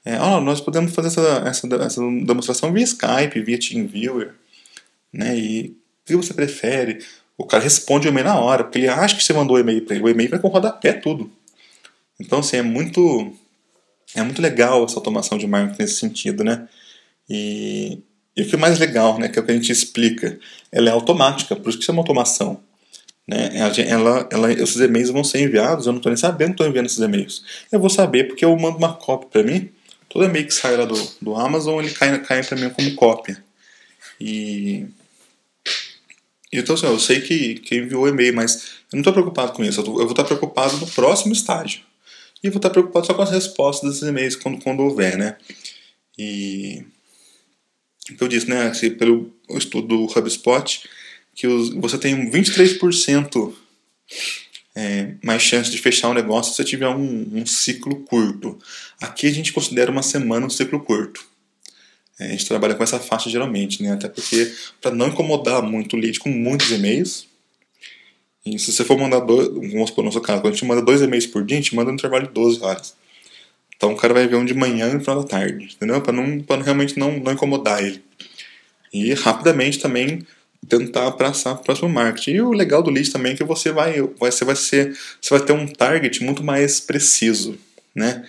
[0.03, 4.33] é, oh, nós podemos fazer essa, essa, essa demonstração via Skype, via TeamViewer,
[5.13, 5.37] né?
[5.37, 6.99] E o que você prefere?
[7.37, 9.81] O cara responde o e-mail na hora, porque ele acha que você mandou o e-mail
[9.83, 10.05] para ele.
[10.05, 11.31] O e-mail vai com rodapé tudo.
[12.19, 13.33] Então, assim, é muito,
[14.15, 16.67] é muito legal essa automação de marketing nesse sentido, né?
[17.29, 17.99] E,
[18.35, 20.39] e o que é mais legal, né, que é o que a gente explica,
[20.71, 22.61] ela é automática, por isso que chama automação.
[23.27, 23.49] Né?
[23.87, 26.85] Ela, ela, esses e-mails vão ser enviados, eu não estou nem sabendo que estou enviando
[26.85, 27.43] esses e-mails.
[27.71, 29.69] Eu vou saber porque eu mando uma cópia para mim.
[30.09, 33.43] Todo e-mail que sai lá do, do Amazon, ele cai, cai para mim como cópia.
[34.19, 34.85] E
[36.59, 38.55] então, assim, eu sei que, que enviou e-mail, mas
[38.91, 39.79] eu não estou preocupado com isso.
[39.79, 41.81] Eu, tô, eu, vou estar preocupado no próximo estágio.
[42.43, 45.37] E vou estar preocupado só com as respostas desses e-mails quando, quando houver, né?
[46.17, 46.83] E.
[48.11, 48.67] O que eu disse, né?
[48.67, 50.87] Assim, pelo estudo do HubSpot,
[51.35, 53.53] que os, você tem 23%
[54.73, 58.57] é, mais chance de fechar um negócio se você tiver um, um, ciclo curto.
[59.01, 61.25] Aqui a gente considera uma semana um ciclo curto.
[62.17, 63.91] É, a gente trabalha com essa faixa geralmente, né?
[63.91, 67.27] até porque para não incomodar muito o lead com muitos e-mails.
[68.45, 70.81] E se você for mandar dois, vamos supor no nosso caso, quando a gente manda
[70.81, 72.95] dois e-mails por dia, a gente manda no intervalo de 12 horas.
[73.75, 76.01] Então o cara vai ver um de manhã e um final da tarde, entendeu?
[76.01, 78.03] Para não, pra realmente não, não incomodar ele.
[78.93, 80.25] E rapidamente também
[80.67, 82.31] tentar abraçar o próximo marketing.
[82.31, 85.45] E o legal do lead também é que você vai, você vai ser, você vai
[85.45, 87.57] ter um target muito mais preciso,
[87.93, 88.25] né?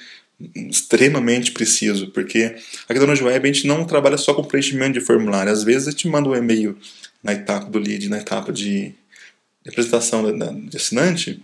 [0.55, 2.55] Extremamente preciso, porque
[2.89, 5.51] aqui da Web a gente não trabalha só com preenchimento de formulário.
[5.51, 6.77] Às vezes a gente manda um e-mail
[7.23, 8.93] na etapa do lead, na etapa de,
[9.67, 11.43] apresentação da, de assinante,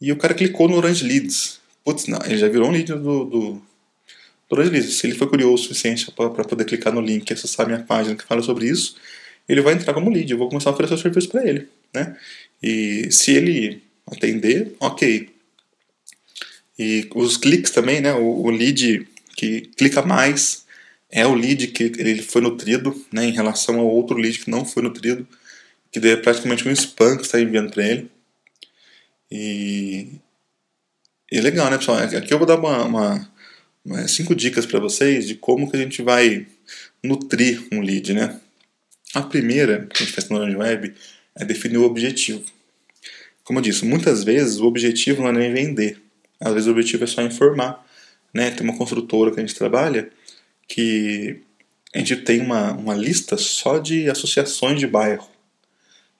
[0.00, 1.60] e o cara clicou no Orange Leads.
[1.84, 3.62] Putz, não, ele já virou um lead do, do,
[4.50, 4.94] Orange Leads.
[4.94, 8.14] Se ele foi curioso o suficiente para poder clicar no link acessar a minha página
[8.14, 8.96] que fala sobre isso,
[9.48, 10.30] ele vai entrar como lead.
[10.30, 11.68] Eu vou começar a oferecer o serviço para ele.
[11.94, 12.16] Né?
[12.62, 15.28] E se ele atender, ok.
[16.78, 18.12] E os cliques também, né?
[18.14, 20.64] O, o lead que clica mais
[21.10, 23.24] é o lead que ele foi nutrido, né?
[23.26, 25.26] Em relação ao outro lead que não foi nutrido,
[25.90, 28.10] que é praticamente um spam que está enviando para ele.
[29.30, 30.08] E,
[31.30, 31.98] e é legal, né, pessoal?
[31.98, 33.32] Aqui eu vou dar uma, uma,
[33.84, 36.46] uma cinco dicas para vocês de como que a gente vai
[37.02, 38.40] nutrir um lead, né?
[39.14, 40.94] A primeira que a gente faz no Orange Web
[41.36, 42.44] é definir o objetivo.
[43.44, 46.00] Como eu disse, muitas vezes o objetivo não é nem vender.
[46.40, 47.86] Às vezes o objetivo é só informar.
[48.32, 48.50] Né?
[48.50, 50.10] Tem uma construtora que a gente trabalha
[50.66, 51.42] que
[51.94, 55.28] a gente tem uma, uma lista só de associações de bairro.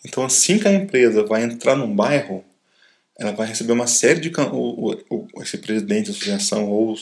[0.05, 2.45] Então, assim que a empresa vai entrar num bairro,
[3.19, 4.33] ela vai receber uma série de.
[5.41, 6.95] Esse presidente da associação, ou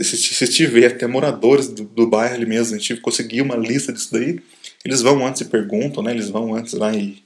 [0.00, 4.12] se, tiver até moradores do, do bairro ali mesmo, a gente conseguir uma lista disso
[4.12, 4.40] daí,
[4.84, 6.12] eles vão antes e perguntam, né?
[6.12, 7.22] Eles vão antes lá e,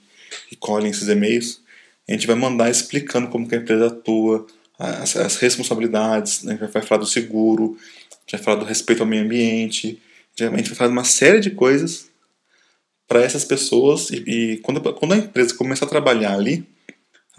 [0.50, 1.60] e colhem esses e-mails.
[2.08, 4.46] A gente vai mandar explicando como que a empresa atua,
[4.78, 6.54] as, as responsabilidades, né?
[6.54, 7.76] a gente vai falar do seguro,
[8.10, 10.00] a gente vai falar do respeito ao meio ambiente,
[10.38, 12.10] a gente vai falar de uma série de coisas
[13.08, 16.66] para essas pessoas e, e, quando, quando a empresa começar a trabalhar ali,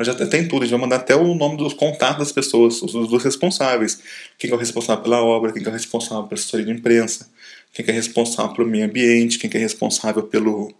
[0.06, 2.92] já tem tudo, a gente vai mandar até o nome dos contatos das pessoas, os,
[2.92, 4.00] dos responsáveis.
[4.38, 7.28] Quem é o responsável pela obra, quem é o responsável pela assessoria de imprensa,
[7.74, 10.72] quem é responsável pelo meio ambiente, quem é responsável pelo,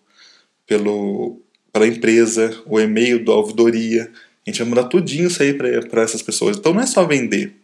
[0.68, 1.42] pelo,
[1.74, 4.12] pela empresa, o e-mail da ouvidoria.
[4.46, 6.58] A gente vai mudar tudinho isso aí para essas pessoas.
[6.58, 7.56] Então não é só vender.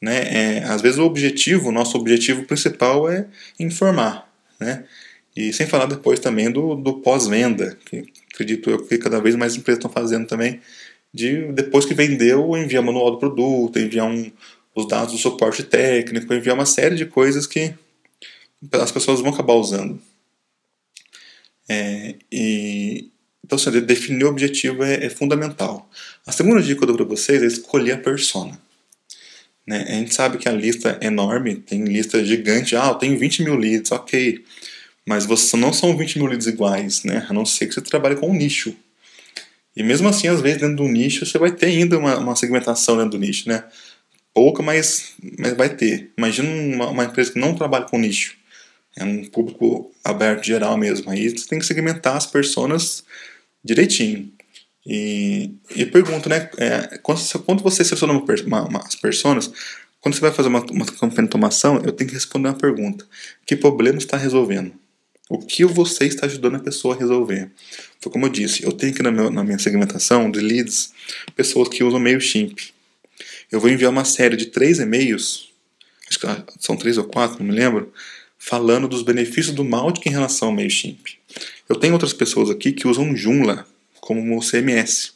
[0.00, 0.58] Né?
[0.58, 3.26] É, às vezes o objetivo, o nosso objetivo principal é
[3.58, 4.30] informar.
[4.58, 4.84] Né?
[5.36, 9.54] E sem falar depois também do, do pós-venda, que acredito eu que cada vez mais
[9.54, 10.60] empresas estão fazendo também,
[11.16, 14.30] de depois que vendeu, enviar manual do produto, enviar um,
[14.74, 17.72] os dados do suporte técnico, enviar uma série de coisas que
[18.72, 19.98] as pessoas vão acabar usando.
[21.68, 23.10] É, e,
[23.42, 25.88] então, assim, definir o objetivo é, é, fundamental.
[26.26, 28.60] A segunda dica que eu dou para vocês é escolher a persona.
[29.66, 29.84] Né?
[29.88, 32.76] A gente sabe que a lista é enorme, tem lista gigante.
[32.76, 34.44] Ah, eu tenho 20 mil leads, ok.
[35.08, 37.26] Mas você não são 20 mil leads iguais, né?
[37.28, 38.76] a não ser que você trabalhe com um nicho.
[39.76, 42.96] E mesmo assim, às vezes, dentro do nicho, você vai ter ainda uma, uma segmentação
[42.96, 43.46] dentro do nicho.
[43.48, 43.62] Né?
[44.32, 46.12] Pouca, mas, mas vai ter.
[46.16, 48.36] Imagina uma, uma empresa que não trabalha com nicho
[48.96, 51.10] É um público aberto geral mesmo.
[51.10, 53.04] Aí você tem que segmentar as personas
[53.62, 54.32] direitinho.
[54.86, 56.48] E, e pergunto, né?
[56.58, 59.50] É, quando, quando, você seleciona uma, uma, uma, as pessoas,
[60.00, 63.04] quando você vai fazer uma, uma campanha de automação, eu tenho que responder uma pergunta:
[63.44, 64.72] que problema está resolvendo?
[65.28, 67.50] O que você está ajudando a pessoa a resolver?
[68.00, 70.92] Foi como eu disse, eu tenho aqui na, meu, na minha segmentação de leads
[71.34, 72.60] pessoas que usam MailChimp.
[73.50, 75.50] Eu vou enviar uma série de três e-mails,
[76.08, 76.26] acho que
[76.60, 77.92] são três ou quatro, não me lembro,
[78.38, 81.18] falando dos benefícios do Mautic em relação ao MailChimp.
[81.68, 83.66] Eu tenho outras pessoas aqui que usam Joomla
[84.00, 85.14] como CMS.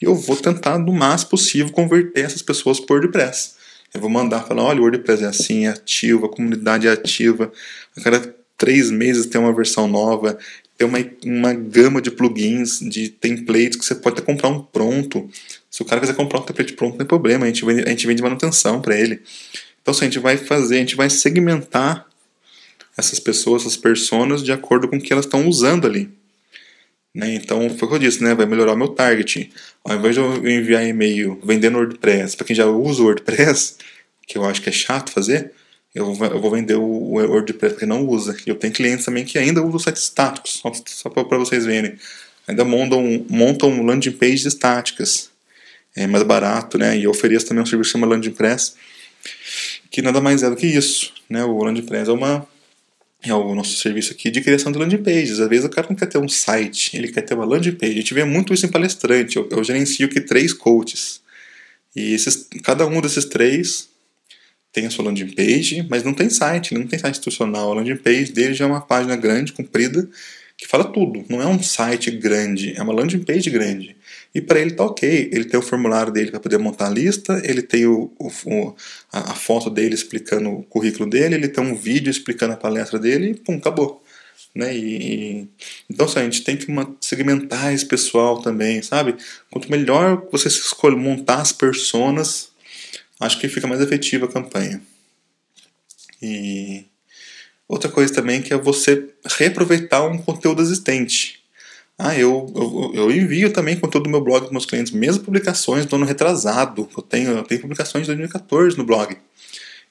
[0.00, 3.54] E eu vou tentar, no máximo possível, converter essas pessoas para WordPress.
[3.92, 7.52] Eu vou mandar falar, olha, o WordPress é assim, é ativo, a comunidade é ativa.
[7.96, 10.38] A cada três meses tem uma versão nova,
[10.76, 15.30] tem uma, uma gama de plugins, de templates que você pode até comprar um pronto.
[15.70, 17.88] Se o cara quiser comprar um template pronto, não tem problema, a gente vende, a
[17.88, 19.22] gente vende manutenção para ele.
[19.80, 22.06] Então, assim, a gente vai fazer, a gente vai segmentar
[22.98, 26.10] essas pessoas, essas personas, de acordo com o que elas estão usando ali.
[27.14, 27.36] Né?
[27.36, 28.34] Então, foi o que eu disse, né?
[28.34, 29.50] vai melhorar o meu target.
[29.82, 33.76] Ao invés de eu enviar e-mail vendendo WordPress para quem já usa o WordPress,
[34.26, 35.50] que eu acho que é chato fazer,
[35.94, 38.36] eu vou, vender o, WordPress para quem não usa.
[38.46, 41.96] E eu tenho clientes também que ainda usam sites estáticos, só, só para vocês verem.
[42.46, 45.30] Ainda montam, montam landing pages estáticas.
[45.94, 46.96] É mais barato, né?
[46.96, 48.76] E eu ofereço também um serviço chamado Landing Press,
[49.90, 51.12] que nada mais é do que isso.
[51.28, 51.44] Né?
[51.44, 52.46] O Landing Press é uma
[53.22, 55.40] é o nosso serviço aqui de criação de landing pages.
[55.40, 57.92] Às vezes o cara não quer ter um site, ele quer ter uma landing page.
[57.92, 59.36] A gente vê muito isso em palestrante.
[59.36, 61.20] Eu, eu gerencio aqui três coaches.
[61.94, 63.89] E esses, cada um desses três
[64.72, 67.72] tem a sua landing page, mas não tem site, não tem site institucional.
[67.72, 70.08] A landing page dele já é uma página grande, comprida,
[70.56, 71.24] que fala tudo.
[71.28, 73.96] Não é um site grande, é uma landing page grande.
[74.34, 75.30] E para ele tá ok.
[75.32, 78.74] Ele tem o formulário dele para poder montar a lista, ele tem o, o
[79.12, 83.30] a, foto dele explicando o currículo dele, ele tem um vídeo explicando a palestra dele
[83.30, 84.02] e pum, acabou.
[84.54, 84.76] Né?
[84.76, 85.48] E, e,
[85.88, 86.66] então assim, a gente tem que
[87.00, 89.16] segmentar esse pessoal também, sabe?
[89.50, 92.49] Quanto melhor você escolhe montar as personas,
[93.20, 94.80] acho que fica mais efetiva a campanha.
[96.20, 96.86] E
[97.68, 101.40] outra coisa também que é você reaproveitar um conteúdo existente.
[101.98, 105.84] Ah, eu, eu, eu, envio também conteúdo do meu blog para meus clientes, mesmo publicações
[105.84, 106.88] do ano retrasado.
[106.96, 109.16] Eu tenho, eu tenho publicações de 2014 no blog.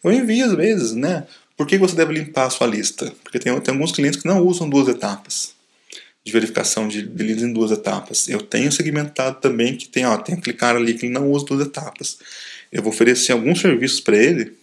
[0.03, 1.27] Eu envio às vezes, né?
[1.55, 3.13] Por que você deve limpar a sua lista?
[3.21, 5.53] Porque tem, tem alguns clientes que não usam duas etapas
[6.23, 8.27] de verificação de, de leads em duas etapas.
[8.27, 11.45] Eu tenho segmentado também que tem, ó, tem que clicar ali que ele não usa
[11.45, 12.17] duas etapas.
[12.71, 14.53] Eu vou oferecer alguns serviços para ele,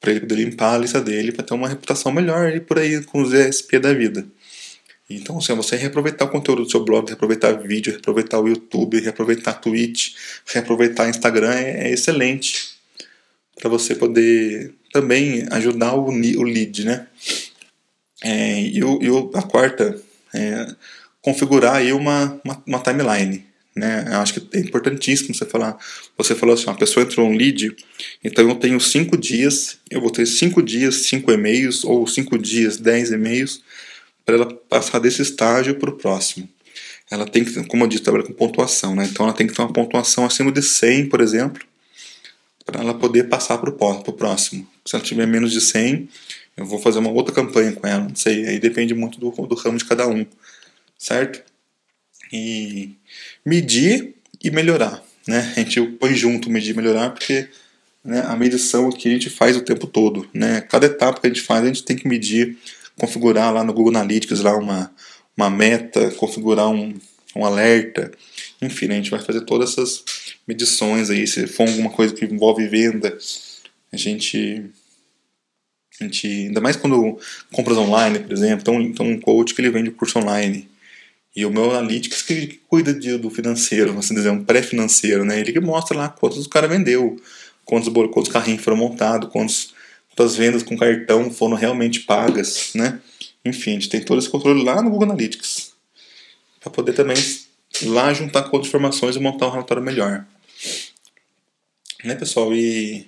[0.00, 3.02] para ele poder limpar a lista dele, para ter uma reputação melhor e por aí
[3.04, 4.26] com os ESP da vida.
[5.08, 9.54] Então, assim, você reaproveitar o conteúdo do seu blog, reaproveitar vídeo, reaproveitar o YouTube, reaproveitar
[9.54, 10.14] Twitch,
[10.46, 12.76] reaproveitar Instagram é, é excelente
[13.54, 17.06] para você poder também ajudar o, o lead, né?
[18.22, 20.00] É, e, o, e a quarta,
[20.34, 20.66] é,
[21.22, 23.44] configurar aí uma, uma, uma, timeline.
[23.76, 24.06] Né?
[24.08, 25.76] Eu acho que é importantíssimo você falar.
[26.16, 27.76] Você falou assim: uma pessoa entrou um lead,
[28.24, 32.78] então eu tenho cinco dias, eu vou ter cinco dias, cinco e-mails, ou cinco dias,
[32.78, 33.62] dez e-mails
[34.24, 36.48] para ela passar desse estágio para o próximo.
[37.08, 39.06] Ela tem que, como eu disse, trabalha com pontuação, né?
[39.08, 41.64] Então ela tem que ter uma pontuação acima de 100, por exemplo,
[42.64, 44.66] para ela poder passar para o próximo.
[44.84, 46.08] Se ela tiver menos de 100,
[46.56, 49.54] eu vou fazer uma outra campanha com ela, não sei, aí depende muito do, do
[49.54, 50.26] ramo de cada um,
[50.98, 51.44] certo?
[52.32, 52.92] E
[53.44, 55.52] medir e melhorar, né?
[55.56, 57.48] A gente põe junto medir e melhorar porque
[58.04, 60.60] né, a medição aqui a gente faz o tempo todo, né?
[60.62, 62.56] Cada etapa que a gente faz a gente tem que medir
[62.98, 64.90] configurar lá no Google Analytics lá uma,
[65.36, 66.94] uma meta, configurar um,
[67.34, 68.10] um alerta.
[68.60, 70.02] Enfim, né, a gente vai fazer todas essas
[70.46, 71.26] medições aí.
[71.26, 73.16] Se for alguma coisa que envolve venda,
[73.92, 74.64] a gente.
[75.98, 77.18] A gente ainda mais quando
[77.50, 80.68] compras online, por exemplo, então, então um coach que ele vende curso online.
[81.36, 85.38] E o meu Analytics que cuida de, do financeiro, assim dizer, um pré-financeiro, né?
[85.38, 87.20] Ele que mostra lá quantos o cara vendeu,
[87.62, 89.74] quantos, quantos carrinhos foram montados, quantos
[90.18, 92.98] as vendas com cartão foram realmente pagas, né?
[93.44, 95.72] Enfim, a gente tem todo esse controle lá no Google Analytics
[96.58, 97.16] para poder também
[97.82, 100.24] lá juntar com outras informações e montar um relatório melhor.
[102.02, 102.54] Né, pessoal?
[102.54, 103.06] E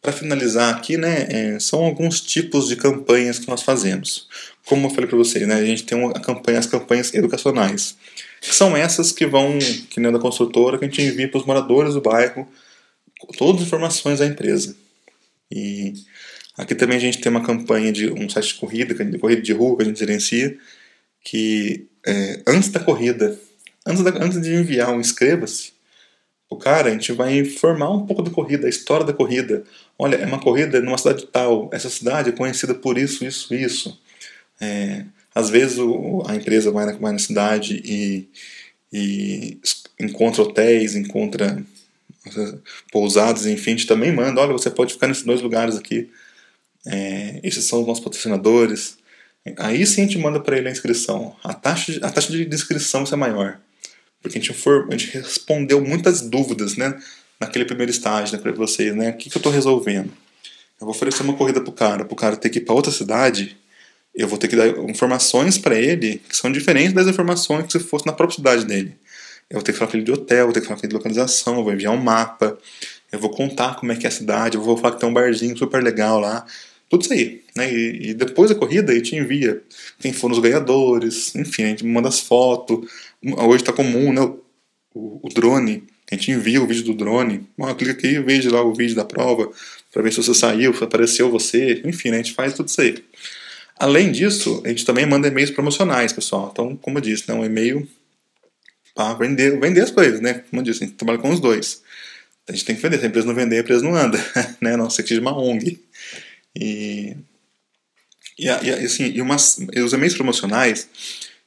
[0.00, 4.28] para finalizar aqui, né, é, são alguns tipos de campanhas que nós fazemos.
[4.64, 7.96] Como eu falei para vocês, né, a gente tem uma campanha, as campanhas educacionais,
[8.40, 9.58] que são essas que vão,
[9.90, 12.46] que nem da construtora, que a gente envia para os moradores do bairro
[13.36, 14.76] todas as informações da empresa.
[15.50, 15.94] E
[16.58, 19.52] Aqui também a gente tem uma campanha de um site de corrida, de corrida de
[19.52, 20.58] rua que a gente gerencia,
[21.22, 23.38] que é, antes da corrida,
[23.86, 25.72] antes, da, antes de enviar um inscreva-se,
[26.50, 29.62] o cara, a gente vai informar um pouco da corrida, a história da corrida.
[29.98, 34.00] Olha, é uma corrida numa cidade tal, essa cidade é conhecida por isso, isso, isso.
[34.60, 38.28] É, às vezes o, a empresa vai na, vai na cidade e,
[38.92, 39.58] e
[40.00, 41.62] encontra hotéis, encontra
[42.92, 46.10] pousadas, enfim, a gente também manda, olha, você pode ficar nesses dois lugares aqui.
[46.86, 48.98] É, esses são os nossos patrocinadores.
[49.56, 51.36] Aí sim a gente manda para ele a inscrição.
[51.42, 53.58] A taxa, de, a taxa de inscrição é maior.
[54.20, 56.98] Porque a gente, for, a gente respondeu muitas dúvidas, né?
[57.40, 59.10] Naquele primeiro estágio, né, para vocês, né?
[59.10, 60.10] O que, que eu estou resolvendo?
[60.80, 63.56] Eu vou oferecer uma corrida pro cara, pro cara ter que ir para outra cidade.
[64.14, 67.80] Eu vou ter que dar informações para ele que são diferentes das informações que se
[67.80, 68.96] fosse na própria cidade dele.
[69.50, 70.90] Eu vou ter que falar com ele de hotel, vou ter que falar com ele
[70.90, 72.58] de localização, eu vou enviar um mapa,
[73.10, 75.14] eu vou contar como é que é a cidade, eu vou falar que tem um
[75.14, 76.44] barzinho super legal lá.
[76.88, 77.42] Tudo isso aí.
[77.56, 77.72] Né?
[77.72, 79.62] E, e depois da corrida a gente envia
[79.98, 82.88] quem foram os ganhadores, enfim, a gente manda as fotos.
[83.22, 84.20] Hoje está comum né?
[84.94, 87.46] O, o, drone, a gente envia o vídeo do drone.
[87.60, 89.50] Ah, clica aqui e veja lá o vídeo da prova
[89.92, 91.82] para ver se você saiu, se apareceu você.
[91.84, 92.16] Enfim, né?
[92.16, 93.04] a gente faz tudo isso aí.
[93.78, 96.48] Além disso, a gente também manda e-mails promocionais, pessoal.
[96.52, 97.86] Então, como eu disse, né, um e-mail
[98.94, 100.42] para vender, vender as coisas, né?
[100.50, 101.82] Como eu disse, a gente trabalha com os dois.
[102.48, 102.98] A gente tem que vender.
[102.98, 104.18] Se a empresa não vender, a empresa não anda,
[104.60, 104.76] né?
[104.76, 105.78] Não que seja uma ONG.
[106.56, 107.16] E,
[108.36, 110.88] e, e assim, e, umas, e os e-mails promocionais,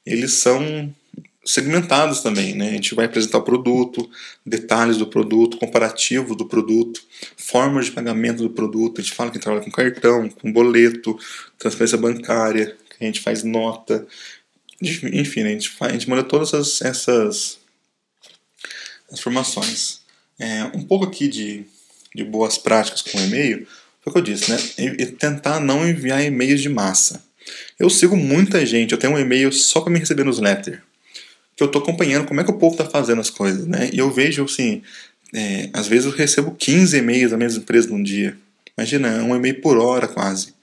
[0.06, 0.96] eles são
[1.44, 2.70] segmentados também, né?
[2.70, 4.10] A gente vai apresentar o produto,
[4.46, 7.02] detalhes do produto, comparativo do produto,
[7.36, 9.02] formas de pagamento do produto.
[9.02, 11.18] A gente fala que trabalha com cartão, com boleto,
[11.58, 14.08] transferência bancária, a gente faz nota,
[14.82, 17.60] enfim, a gente, faz, a gente manda todas essas, essas
[19.12, 20.02] informações.
[20.40, 21.66] É, um pouco aqui de,
[22.14, 23.68] de boas práticas com e-mail,
[24.02, 24.58] foi o que eu disse, né?
[24.78, 27.24] E, tentar não enviar e-mails de massa.
[27.80, 30.84] Eu sigo muita gente, eu tenho um e-mail só para me receber newsletter
[31.56, 33.90] que eu estou acompanhando como é que o povo está fazendo as coisas, né?
[33.92, 34.82] E eu vejo, assim,
[35.34, 38.38] é, às vezes eu recebo 15 e-mails da mesma empresa num dia.
[38.78, 40.54] Imagina, um e-mail por hora quase.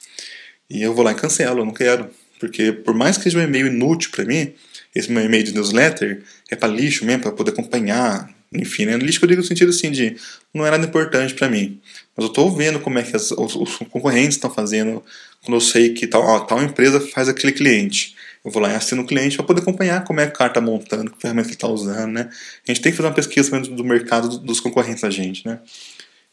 [0.68, 2.10] E eu vou lá e cancelo, eu não quero.
[2.38, 4.52] Porque por mais que seja um e-mail inútil para mim,
[4.94, 8.28] esse meu e-mail de newsletter é para lixo mesmo, para poder acompanhar.
[8.52, 8.96] Enfim, né?
[8.96, 10.16] Lixo que eu digo no sentido assim de
[10.54, 11.80] não é nada importante para mim.
[12.16, 15.02] Mas eu estou vendo como é que as, os, os, concorrentes estão fazendo
[15.42, 18.16] quando eu sei que tal, ó, tal empresa faz aquele cliente.
[18.48, 20.50] Eu vou lá e assino o cliente para poder acompanhar como é que o cara
[20.50, 22.30] está montando, que ferramenta ele está usando, né?
[22.66, 25.60] A gente tem que fazer uma pesquisa também do mercado dos concorrentes da gente, né?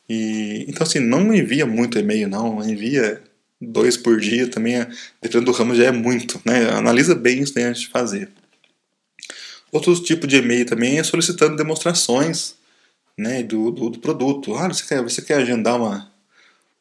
[0.07, 2.63] E, então, assim, não envia muito e-mail, não.
[2.63, 3.21] Envia
[3.59, 4.87] dois por dia também, é,
[5.21, 6.69] dependendo do ramo, já é muito, né?
[6.69, 8.29] Analisa bem isso antes de fazer.
[9.69, 12.55] Outro tipo de e-mail também é solicitando demonstrações
[13.17, 14.55] né, do, do, do produto.
[14.55, 16.09] Ah, você quer, você quer agendar uma,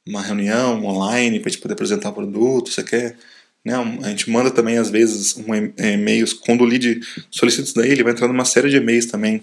[0.06, 2.70] uma reunião online para a gente poder apresentar o produto?
[2.70, 3.16] Você quer
[3.64, 3.74] né?
[4.02, 6.32] A gente manda também, às vezes, um e-mails.
[6.32, 7.00] Quando o lead
[7.30, 9.42] solicita isso daí, ele vai entrar numa série de e-mails também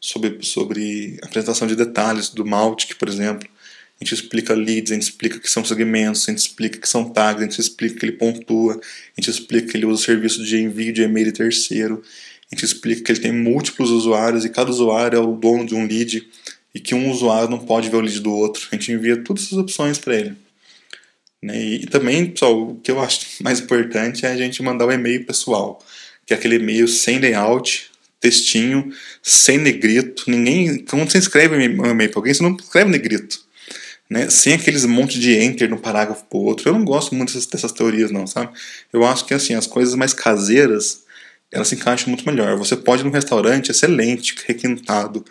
[0.00, 3.48] sobre, sobre apresentação de detalhes do Maltic, por exemplo.
[4.00, 7.04] A gente explica leads, a gente explica que são segmentos, a gente explica que são
[7.04, 10.44] tags, a gente explica que ele pontua, a gente explica que ele usa o serviço
[10.44, 12.02] de envio de e-mail de terceiro,
[12.50, 15.76] a gente explica que ele tem múltiplos usuários e cada usuário é o dono de
[15.76, 16.28] um lead
[16.74, 18.66] e que um usuário não pode ver o lead do outro.
[18.72, 20.36] A gente envia todas essas opções para ele.
[21.42, 21.60] Né?
[21.60, 25.26] E, também, pessoal, o que eu acho mais importante é a gente mandar o e-mail
[25.26, 25.82] pessoal,
[26.24, 30.24] que é aquele e-mail sem layout, textinho, sem negrito.
[30.28, 33.42] Ninguém, quando você escreve um e-mail para alguém, você não escreve negrito.
[34.08, 34.30] Né?
[34.30, 36.68] Sem aqueles monte de enter no parágrafo para outro.
[36.68, 38.52] Eu não gosto muito dessas, dessas teorias, não, sabe?
[38.92, 41.01] Eu acho que assim, as coisas mais caseiras
[41.52, 42.56] elas se encaixam muito melhor.
[42.56, 45.24] Você pode ir num restaurante excelente, requintado,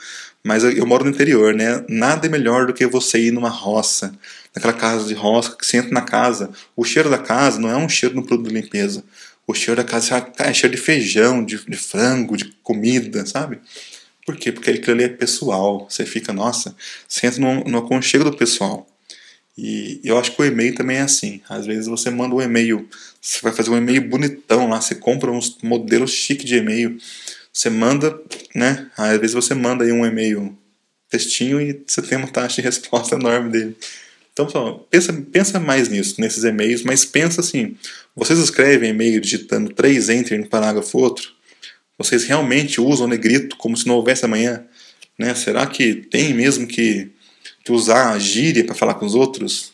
[0.44, 1.84] mas eu moro no interior, né?
[1.90, 4.14] Nada é melhor do que você ir numa roça,
[4.56, 6.52] naquela casa de roça, que você entra na casa.
[6.76, 9.04] O cheiro da casa não é um cheiro no produto de limpeza.
[9.48, 13.60] O cheiro da casa é cheiro de feijão, de, de frango, de comida, sabe?
[14.26, 14.52] Por quê?
[14.52, 15.88] Porque aquilo ali é pessoal.
[15.90, 16.76] Você fica, nossa,
[17.08, 18.88] você entra no, no aconchego do pessoal.
[19.58, 21.42] E eu acho que o e-mail também é assim.
[21.50, 22.88] Às vezes você manda um e-mail,
[23.22, 26.98] você vai fazer um e-mail bonitão lá, você compra uns modelos chique de e-mail,
[27.52, 28.20] você manda,
[28.56, 28.90] né?
[28.98, 30.58] Às vezes você manda aí um e-mail
[31.10, 33.76] textinho e você tem uma taxa de resposta enorme dele.
[34.32, 37.76] Então, pessoal, pensa, pensa mais nisso, nesses e-mails, mas pensa assim:
[38.16, 41.32] vocês escrevem e-mail digitando três enter no parágrafo outro?
[41.98, 44.66] Vocês realmente usam negrito como se não houvesse amanhã?
[45.20, 45.36] Né?
[45.36, 47.12] Será que tem mesmo que,
[47.64, 49.74] que usar gíria para falar com os outros?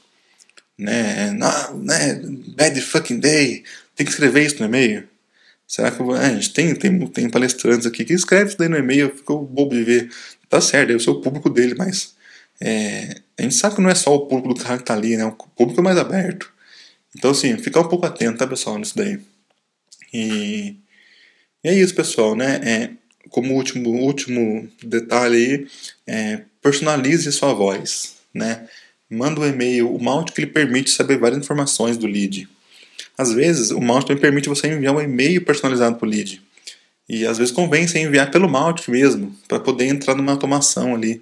[0.78, 1.32] Né?
[1.32, 2.22] Não, né?
[2.56, 3.64] Bad fucking day.
[3.96, 5.08] Tem que escrever isso no e-mail?
[5.68, 8.78] Será que é, a gente tem, tem, tem palestrantes aqui que escrevem isso daí no
[8.78, 10.10] e-mail, ficou bobo de ver.
[10.50, 12.16] Tá certo, eu sou o público dele, mas
[12.62, 15.18] é, a gente sabe que não é só o público do cara que tá ali,
[15.18, 15.26] né?
[15.26, 16.52] O público é mais aberto.
[17.16, 19.20] Então, assim, ficar um pouco atento, tá, pessoal, nisso daí.
[20.14, 20.76] E,
[21.64, 22.62] e é isso, pessoal, né?
[22.64, 22.90] É,
[23.30, 25.68] como último, último detalhe aí,
[26.08, 28.68] é, personalize sua voz, né?
[29.10, 32.48] Manda um e-mail, o Mount que ele permite saber várias informações do lead.
[33.18, 36.42] Às vezes, o Mautic também permite você enviar um e-mail personalizado para o lead.
[37.08, 41.22] E às vezes convém você enviar pelo Mautic mesmo, para poder entrar numa automação ali.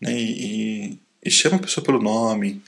[0.00, 0.18] Né?
[0.18, 0.46] E,
[0.94, 2.62] e, e, chama a pessoa pelo nome,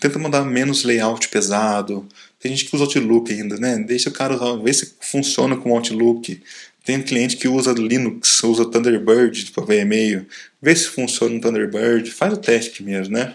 [0.00, 2.06] tenta mandar menos layout pesado.
[2.38, 3.76] Tem gente que usa Outlook ainda, né?
[3.78, 6.40] Deixa o cara usar, vê se funciona com o Outlook.
[6.86, 10.24] Tem cliente que usa Linux, usa Thunderbird para ver e-mail.
[10.62, 13.34] Vê se funciona no Thunderbird, faz o teste mesmo, né?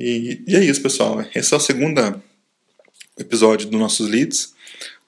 [0.00, 1.24] E, e é isso, pessoal.
[1.32, 2.20] Esse é o segundo
[3.16, 4.52] episódio dos nossos leads.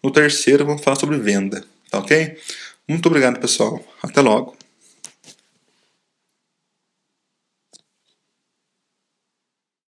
[0.00, 2.38] No terceiro, vamos falar sobre venda, tá ok?
[2.86, 3.84] Muito obrigado, pessoal.
[4.00, 4.56] Até logo.